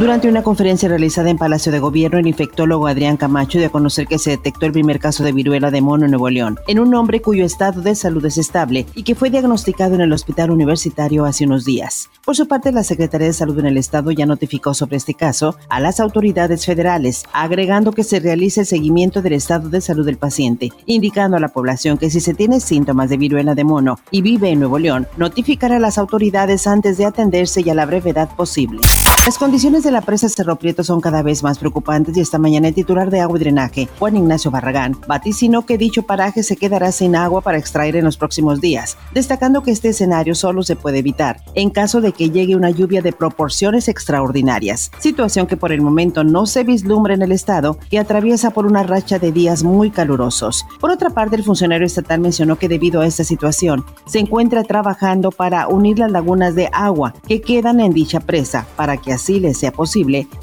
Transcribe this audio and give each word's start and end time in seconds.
Durante 0.00 0.30
una 0.30 0.42
conferencia 0.42 0.88
realizada 0.88 1.28
en 1.28 1.36
Palacio 1.36 1.70
de 1.70 1.78
Gobierno, 1.78 2.18
el 2.18 2.26
infectólogo 2.26 2.86
Adrián 2.86 3.18
Camacho 3.18 3.58
dio 3.58 3.66
a 3.66 3.70
conocer 3.70 4.06
que 4.06 4.18
se 4.18 4.30
detectó 4.30 4.64
el 4.64 4.72
primer 4.72 4.98
caso 4.98 5.22
de 5.22 5.32
viruela 5.32 5.70
de 5.70 5.82
mono 5.82 6.06
en 6.06 6.12
Nuevo 6.12 6.30
León, 6.30 6.58
en 6.68 6.80
un 6.80 6.94
hombre 6.94 7.20
cuyo 7.20 7.44
estado 7.44 7.82
de 7.82 7.94
salud 7.94 8.24
es 8.24 8.38
estable 8.38 8.86
y 8.94 9.02
que 9.02 9.14
fue 9.14 9.28
diagnosticado 9.28 9.94
en 9.96 10.00
el 10.00 10.14
hospital 10.14 10.52
universitario 10.52 11.26
hace 11.26 11.44
unos 11.44 11.66
días. 11.66 12.08
Por 12.24 12.34
su 12.34 12.48
parte, 12.48 12.72
la 12.72 12.82
Secretaría 12.82 13.26
de 13.26 13.34
Salud 13.34 13.58
en 13.58 13.66
el 13.66 13.76
Estado 13.76 14.10
ya 14.10 14.24
notificó 14.24 14.72
sobre 14.72 14.96
este 14.96 15.12
caso 15.12 15.54
a 15.68 15.80
las 15.80 16.00
autoridades 16.00 16.64
federales, 16.64 17.24
agregando 17.34 17.92
que 17.92 18.02
se 18.02 18.20
realice 18.20 18.60
el 18.60 18.66
seguimiento 18.66 19.20
del 19.20 19.34
estado 19.34 19.68
de 19.68 19.82
salud 19.82 20.06
del 20.06 20.16
paciente, 20.16 20.70
indicando 20.86 21.36
a 21.36 21.40
la 21.40 21.48
población 21.48 21.98
que 21.98 22.08
si 22.08 22.20
se 22.20 22.32
tiene 22.32 22.60
síntomas 22.60 23.10
de 23.10 23.18
viruela 23.18 23.54
de 23.54 23.64
mono 23.64 23.98
y 24.10 24.22
vive 24.22 24.48
en 24.48 24.60
Nuevo 24.60 24.78
León, 24.78 25.06
notificará 25.18 25.76
a 25.76 25.80
las 25.80 25.98
autoridades 25.98 26.66
antes 26.66 26.96
de 26.96 27.04
atenderse 27.04 27.60
y 27.60 27.68
a 27.68 27.74
la 27.74 27.84
brevedad 27.84 28.34
posible. 28.34 28.80
Las 29.26 29.36
condiciones 29.36 29.82
de 29.82 29.89
la 29.90 30.00
presa 30.00 30.28
Cerro 30.28 30.56
Prieto 30.56 30.84
son 30.84 31.00
cada 31.00 31.22
vez 31.22 31.42
más 31.42 31.58
preocupantes 31.58 32.16
y 32.16 32.20
esta 32.20 32.38
mañana 32.38 32.68
el 32.68 32.74
titular 32.74 33.10
de 33.10 33.20
agua 33.20 33.36
y 33.38 33.40
drenaje, 33.40 33.88
Juan 33.98 34.16
Ignacio 34.16 34.50
Barragán, 34.50 34.96
vaticinó 35.06 35.66
que 35.66 35.78
dicho 35.78 36.04
paraje 36.04 36.42
se 36.42 36.56
quedará 36.56 36.92
sin 36.92 37.16
agua 37.16 37.40
para 37.40 37.58
extraer 37.58 37.96
en 37.96 38.04
los 38.04 38.16
próximos 38.16 38.60
días, 38.60 38.96
destacando 39.12 39.62
que 39.62 39.72
este 39.72 39.88
escenario 39.88 40.34
solo 40.34 40.62
se 40.62 40.76
puede 40.76 40.98
evitar 40.98 41.42
en 41.54 41.70
caso 41.70 42.00
de 42.00 42.12
que 42.12 42.30
llegue 42.30 42.56
una 42.56 42.70
lluvia 42.70 43.02
de 43.02 43.12
proporciones 43.12 43.88
extraordinarias, 43.88 44.90
situación 44.98 45.46
que 45.46 45.56
por 45.56 45.72
el 45.72 45.82
momento 45.82 46.22
no 46.22 46.46
se 46.46 46.62
vislumbra 46.62 47.14
en 47.14 47.22
el 47.22 47.32
estado 47.32 47.78
y 47.90 47.96
atraviesa 47.96 48.50
por 48.50 48.66
una 48.66 48.84
racha 48.84 49.18
de 49.18 49.32
días 49.32 49.64
muy 49.64 49.90
calurosos. 49.90 50.64
Por 50.80 50.90
otra 50.90 51.10
parte, 51.10 51.36
el 51.36 51.44
funcionario 51.44 51.86
estatal 51.86 52.20
mencionó 52.20 52.56
que 52.56 52.68
debido 52.68 53.00
a 53.00 53.06
esta 53.06 53.24
situación 53.24 53.84
se 54.06 54.20
encuentra 54.20 54.62
trabajando 54.62 55.30
para 55.30 55.66
unir 55.68 55.98
las 55.98 56.10
lagunas 56.10 56.54
de 56.54 56.68
agua 56.72 57.14
que 57.26 57.40
quedan 57.40 57.80
en 57.80 57.92
dicha 57.92 58.20
presa 58.20 58.66
para 58.76 58.96
que 58.96 59.12
así 59.12 59.40
le 59.40 59.52
sea 59.52 59.72
posible 59.72 59.79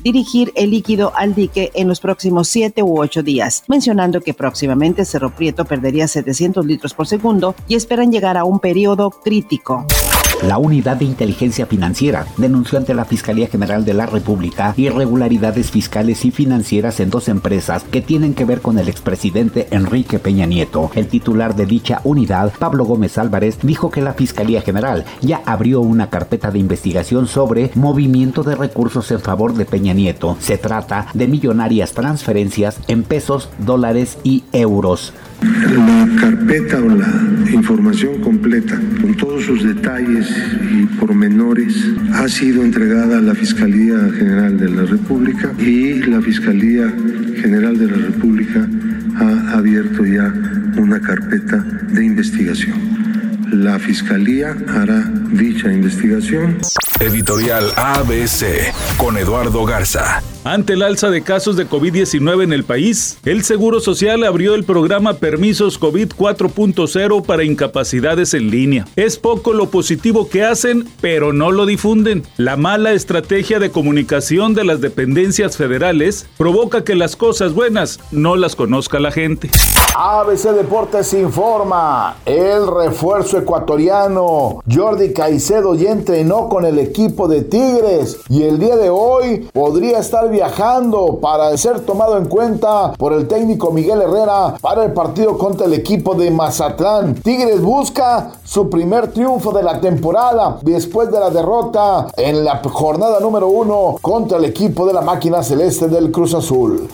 dirigir 0.04 0.52
el 0.56 0.72
líquido 0.72 1.14
al 1.16 1.36
dique 1.36 1.72
en 1.74 1.88
los 1.88 2.00
próximos 2.00 2.48
7 2.48 2.84
u 2.84 3.00
8 3.00 3.24
días, 3.24 3.64
mencionando 3.68 4.22
que 4.22 4.34
próximamente 4.34 5.06
Cerro 5.06 5.34
Prieto 5.36 5.66
perdería 5.66 6.08
700 6.08 6.66
litros 6.66 6.94
por 6.94 7.08
segundo 7.08 7.56
y 7.68 7.76
esperan 7.76 8.12
llegar 8.12 8.38
a 8.38 8.44
un 8.44 8.60
periodo 8.60 9.10
crítico. 9.10 9.86
La 10.44 10.60
Unidad 10.60 10.98
de 10.98 11.06
Inteligencia 11.06 11.66
Financiera 11.66 12.28
denunció 12.38 12.78
ante 12.78 12.94
la 12.94 13.06
Fiscalía 13.06 13.48
General 13.48 13.84
de 13.84 13.96
la 13.96 14.06
República 14.06 14.74
irregularidades 14.78 15.72
fiscales 15.72 16.26
y 16.26 16.32
financieras 16.32 17.00
en 17.00 17.10
dos 17.10 17.28
empresas 17.28 17.84
que 17.84 18.02
tienen 18.02 18.36
que 18.36 18.46
ver 18.46 18.62
con 18.62 18.78
el 18.78 18.88
expresidente 18.88 19.68
Enrique 19.72 20.20
Peña 20.20 20.46
Nieto. 20.46 20.92
El 20.94 21.08
titular 21.08 21.56
de 21.56 21.66
dicha 21.66 22.02
unidad, 22.04 22.54
Pablo 22.60 22.86
Gómez 22.86 23.18
Álvarez, 23.18 23.58
dijo 23.64 23.90
que 23.90 24.02
la 24.02 24.14
Fiscalía 24.14 24.62
General 24.62 25.06
ya 25.22 25.42
abrió 25.46 25.82
una 25.82 26.12
carpeta 26.12 26.52
de 26.52 26.60
investigación 26.60 27.28
sobre 27.28 27.72
movimiento 27.74 28.44
de 28.44 28.56
recursos 28.56 29.10
en 29.12 29.20
favor 29.20 29.56
de 29.56 29.66
Peña 29.66 29.94
Nieto. 29.94 30.38
Se 30.40 30.60
trata 30.60 31.08
de 31.16 31.28
millonarias 31.28 31.94
transferencias 31.94 32.80
en 32.88 33.04
pesos, 33.04 33.50
dólares 33.58 34.20
y 34.24 34.44
euros. 34.54 35.14
La 35.42 36.10
carpeta 36.20 36.78
o 36.78 36.90
la 36.90 37.52
información 37.54 38.22
completa, 38.22 38.80
con 39.02 39.14
todos 39.16 39.44
sus 39.44 39.64
detalles 39.64 40.27
y 40.72 40.86
pormenores, 41.00 41.76
ha 42.14 42.28
sido 42.28 42.64
entregada 42.64 43.18
a 43.18 43.22
la 43.22 43.36
Fiscalía 43.36 43.98
General 44.18 44.58
de 44.58 44.70
la 44.70 44.84
República 44.84 45.54
y 45.58 46.02
la 46.04 46.22
Fiscalía 46.22 46.94
General 47.42 47.78
de 47.78 47.88
la 47.88 47.98
República 47.98 48.68
ha 49.20 49.58
abierto 49.58 50.06
ya 50.06 50.34
una 50.78 51.00
carpeta 51.00 51.58
de 51.58 52.06
investigación. 52.06 52.98
La 53.52 53.80
Fiscalía 53.80 54.56
hará 54.68 55.10
dicha 55.32 55.72
investigación. 55.72 56.58
Editorial 57.00 57.72
ABC 57.76 58.74
con 58.98 59.18
Eduardo 59.18 59.66
Garza. 59.66 60.22
Ante 60.48 60.74
el 60.74 60.82
alza 60.82 61.10
de 61.10 61.24
casos 61.24 61.58
de 61.58 61.68
COVID-19 61.68 62.42
en 62.42 62.54
el 62.54 62.64
país, 62.64 63.18
el 63.26 63.44
Seguro 63.44 63.82
Social 63.82 64.24
abrió 64.24 64.56
el 64.56 64.64
programa 64.64 65.16
Permisos 65.16 65.78
COVID 65.78 66.14
4.0 66.14 67.26
para 67.26 67.44
incapacidades 67.44 68.34
en 68.34 68.50
línea. 68.50 68.86
Es 68.96 69.18
poco 69.18 69.52
lo 69.52 69.70
positivo 69.70 70.30
que 70.30 70.46
hacen, 70.46 70.88
pero 71.02 71.34
no 71.34 71.52
lo 71.52 71.66
difunden. 71.66 72.24
La 72.38 72.56
mala 72.56 72.94
estrategia 72.94 73.60
de 73.60 73.72
comunicación 73.72 74.54
de 74.54 74.64
las 74.64 74.80
dependencias 74.80 75.58
federales 75.58 76.26
provoca 76.38 76.86
que 76.86 76.96
las 76.96 77.18
cosas 77.18 77.54
buenas 77.54 78.00
no 78.12 78.38
las 78.38 78.56
conozca 78.56 79.02
la 79.02 79.12
gente. 79.12 79.50
ABC 80.00 80.52
Deportes 80.52 81.12
informa, 81.14 82.18
el 82.26 82.68
refuerzo 82.68 83.40
ecuatoriano 83.40 84.62
Jordi 84.72 85.12
Caicedo 85.12 85.76
ya 85.76 85.92
entrenó 85.92 86.48
con 86.48 86.66
el 86.66 86.80
equipo 86.80 87.28
de 87.28 87.42
Tigres 87.42 88.20
y 88.30 88.44
el 88.44 88.60
día 88.60 88.78
de 88.78 88.90
hoy 88.90 89.50
podría 89.52 90.00
estar 90.00 90.30
viajando 90.38 91.18
para 91.20 91.58
ser 91.58 91.80
tomado 91.80 92.16
en 92.16 92.26
cuenta 92.26 92.94
por 92.94 93.12
el 93.12 93.28
técnico 93.28 93.72
Miguel 93.72 94.04
Herrera 94.04 94.54
para 94.62 94.84
el 94.84 94.94
partido 94.94 95.36
contra 95.36 95.66
el 95.66 95.74
equipo 95.74 96.14
de 96.14 96.30
Mazatlán. 96.30 97.16
Tigres 97.16 97.60
busca 97.60 98.34
su 98.44 98.70
primer 98.70 99.12
triunfo 99.12 99.52
de 99.52 99.64
la 99.64 99.82
temporada 99.82 100.60
después 100.62 101.10
de 101.12 101.20
la 101.20 101.32
derrota 101.32 102.06
en 102.16 102.46
la 102.46 102.62
jornada 102.72 103.20
número 103.20 103.48
uno 103.48 103.96
contra 104.00 104.38
el 104.38 104.46
equipo 104.46 104.86
de 104.86 104.94
la 104.94 105.02
máquina 105.02 105.42
celeste 105.42 105.88
del 105.88 106.12
Cruz 106.12 106.36
Azul. 106.36 106.88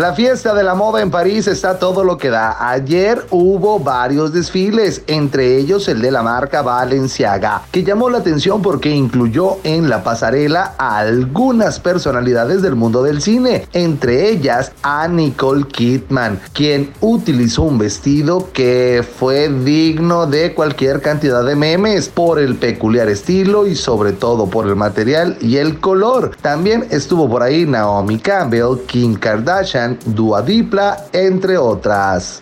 La 0.00 0.14
fiesta 0.14 0.54
de 0.54 0.62
la 0.62 0.74
moda 0.74 1.02
en 1.02 1.10
París 1.10 1.46
está 1.46 1.78
todo 1.78 2.04
lo 2.04 2.16
que 2.16 2.30
da. 2.30 2.70
Ayer 2.70 3.26
hubo 3.28 3.78
varios 3.78 4.32
desfiles, 4.32 5.02
entre 5.06 5.58
ellos 5.58 5.88
el 5.88 6.00
de 6.00 6.10
la 6.10 6.22
marca 6.22 6.62
Balenciaga, 6.62 7.64
que 7.70 7.84
llamó 7.84 8.08
la 8.08 8.16
atención 8.16 8.62
porque 8.62 8.88
incluyó 8.88 9.58
en 9.62 9.90
la 9.90 10.02
pasarela 10.02 10.72
a 10.78 11.00
algunas 11.00 11.80
personalidades 11.80 12.62
del 12.62 12.76
mundo 12.76 13.02
del 13.02 13.20
cine, 13.20 13.68
entre 13.74 14.30
ellas 14.30 14.72
a 14.82 15.06
Nicole 15.06 15.66
Kidman, 15.66 16.40
quien 16.54 16.94
utilizó 17.02 17.64
un 17.64 17.76
vestido 17.76 18.48
que 18.54 19.04
fue 19.18 19.50
digno 19.50 20.26
de 20.26 20.54
cualquier 20.54 21.02
cantidad 21.02 21.44
de 21.44 21.56
memes 21.56 22.08
por 22.08 22.38
el 22.38 22.54
peculiar 22.54 23.10
estilo 23.10 23.66
y 23.66 23.76
sobre 23.76 24.12
todo 24.12 24.46
por 24.46 24.66
el 24.66 24.76
material 24.76 25.36
y 25.42 25.58
el 25.58 25.78
color. 25.78 26.30
También 26.40 26.86
estuvo 26.88 27.28
por 27.28 27.42
ahí 27.42 27.66
Naomi 27.66 28.18
Campbell, 28.18 28.78
Kim 28.86 29.14
Kardashian, 29.14 29.89
Duadipla, 30.06 31.06
entre 31.12 31.56
otras. 31.56 32.40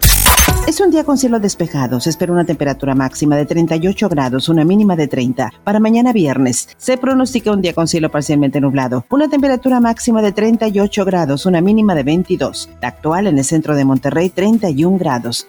Es 0.67 0.81
un 0.81 0.91
día 0.91 1.03
con 1.03 1.17
cielo 1.17 1.41
despejado. 1.41 1.99
Se 1.99 2.11
espera 2.11 2.31
una 2.31 2.45
temperatura 2.45 2.95
máxima 2.95 3.37
de 3.37 3.47
38 3.47 4.09
grados, 4.11 4.51
una 4.51 4.65
mínima 4.65 4.97
de 4.97 5.09
30. 5.09 5.51
Para 5.65 5.81
mañana 5.81 6.13
viernes 6.13 6.69
se 6.77 6.99
pronostica 6.99 7.53
un 7.53 7.63
día 7.63 7.73
con 7.73 7.89
cielo 7.89 8.11
parcialmente 8.11 8.61
nublado. 8.61 9.07
Una 9.09 9.29
temperatura 9.29 9.81
máxima 9.81 10.21
de 10.21 10.33
38 10.33 11.05
grados, 11.07 11.47
una 11.47 11.63
mínima 11.63 11.95
de 11.95 12.03
22. 12.03 12.69
La 12.83 12.89
actual 12.89 13.29
en 13.29 13.39
el 13.39 13.45
centro 13.45 13.75
de 13.77 13.87
Monterrey, 13.87 14.29
31 14.29 14.99
grados. 14.99 15.47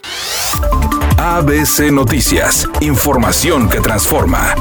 ABC 1.17 1.91
Noticias. 1.91 2.65
Información 2.79 3.69
que 3.69 3.81
transforma. 3.81 4.55